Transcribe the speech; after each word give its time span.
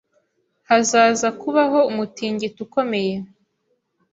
Hazaza 0.69 1.27
kubaho 1.41 1.79
umutingito 1.91 2.59
ukomeye 2.65 3.15